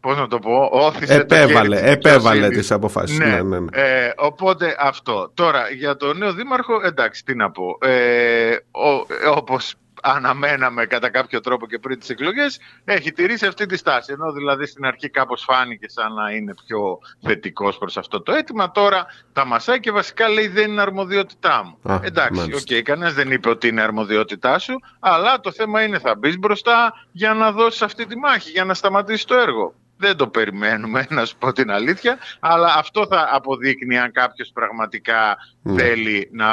πώς 0.00 0.16
να 0.16 0.26
το 0.26 0.38
πω, 0.38 0.68
όθησε 0.72 1.14
επέβαλε, 1.14 1.80
το 1.80 1.86
επέβαλε 1.86 2.48
τις 2.48 2.70
αποφάσεις. 2.70 3.18
Ναι, 3.18 3.26
ναι, 3.26 3.42
ναι, 3.42 3.58
ναι. 3.58 3.66
Ε, 3.70 4.12
οπότε 4.16 4.76
αυτό. 4.78 5.30
Τώρα, 5.34 5.70
για 5.70 5.96
τον 5.96 6.18
νέο 6.18 6.32
δήμαρχο, 6.32 6.80
εντάξει, 6.84 7.24
τι 7.24 7.34
να 7.34 7.50
πω. 7.50 7.78
Ε, 7.80 8.56
ο, 8.70 9.06
όπως 9.36 9.74
αναμέναμε 10.02 10.86
κατά 10.86 11.10
κάποιο 11.10 11.40
τρόπο 11.40 11.66
και 11.66 11.78
πριν 11.78 11.98
τις 11.98 12.08
εκλογές, 12.08 12.60
έχει 12.84 13.12
τηρήσει 13.12 13.46
αυτή 13.46 13.66
τη 13.66 13.76
στάση. 13.76 14.12
Ενώ 14.12 14.32
δηλαδή 14.32 14.66
στην 14.66 14.84
αρχή 14.84 15.08
κάπως 15.08 15.42
φάνηκε 15.42 15.88
σαν 15.88 16.12
να 16.12 16.30
είναι 16.30 16.54
πιο 16.66 16.98
θετικός 17.20 17.78
προς 17.78 17.96
αυτό 17.96 18.22
το 18.22 18.32
αίτημα. 18.32 18.70
Τώρα 18.70 19.06
τα 19.32 19.44
μασάει 19.44 19.80
και 19.80 19.90
βασικά 19.90 20.28
λέει 20.28 20.48
δεν 20.48 20.70
είναι 20.70 20.80
αρμοδιότητά 20.80 21.64
μου. 21.64 22.00
Εντάξει, 22.02 22.52
OK, 22.52 22.60
okay, 22.68 22.82
κανένας 22.82 23.14
δεν 23.14 23.30
είπε 23.30 23.48
ότι 23.48 23.68
είναι 23.68 23.82
αρμοδιότητά 23.82 24.58
σου, 24.58 24.80
αλλά 25.00 25.40
το 25.40 25.52
θέμα 25.52 25.82
είναι 25.82 25.98
θα 25.98 26.14
μπεις 26.14 26.38
μπροστά 26.38 26.92
για 27.12 27.34
να 27.34 27.52
δώσεις 27.52 27.82
αυτή 27.82 28.06
τη 28.06 28.16
μάχη, 28.16 28.50
για 28.50 28.64
να 28.64 28.74
σταματήσει 28.74 29.26
το 29.26 29.34
έργο. 29.34 29.74
Δεν 30.00 30.16
το 30.16 30.26
περιμένουμε, 30.26 31.06
να 31.16 31.24
σου 31.24 31.36
πω 31.38 31.52
την 31.52 31.70
αλήθεια, 31.70 32.18
αλλά 32.40 32.74
αυτό 32.78 33.06
θα 33.06 33.28
αποδείκνει 33.32 33.98
αν 33.98 34.12
κάποιος 34.12 34.50
πραγματικά 34.54 35.36
ναι. 35.62 35.82
θέλει 35.82 36.28
να, 36.32 36.46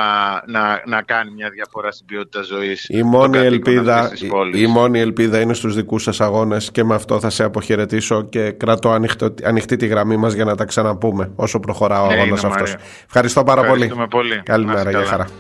να, 0.47 0.81
να 0.85 1.01
κάνει 1.01 1.31
μια 1.31 1.49
διαφορά 1.49 1.91
στην 1.91 2.05
ποιότητα 2.05 2.41
ζωής. 2.41 2.85
Η, 2.89 3.03
μόνη 3.03 3.37
ελπίδα, 3.37 4.11
η, 4.53 4.61
η 4.61 4.67
μόνη 4.67 4.99
ελπίδα 4.99 5.39
είναι 5.39 5.53
στους 5.53 5.75
δικούς 5.75 6.03
σας 6.03 6.21
αγώνες 6.21 6.71
και 6.71 6.83
με 6.83 6.95
αυτό 6.95 7.19
θα 7.19 7.29
σε 7.29 7.43
αποχαιρετήσω 7.43 8.21
και 8.23 8.51
κρατώ 8.51 8.91
ανοιχτό, 8.91 9.33
ανοιχτή 9.43 9.75
τη 9.75 9.87
γραμμή 9.87 10.17
μας 10.17 10.33
για 10.33 10.45
να 10.45 10.55
τα 10.55 10.65
ξαναπούμε 10.65 11.31
όσο 11.35 11.59
προχωρά 11.59 12.01
ο 12.01 12.07
ναι, 12.07 12.13
αγώνας 12.13 12.43
αυτός. 12.43 12.75
Ευχαριστώ 13.05 13.43
πάρα 13.43 13.63
πολύ. 13.63 13.91
πολύ. 14.09 14.41
Καλημέρα, 14.43 14.89
για 14.89 15.05
χαρά. 15.05 15.27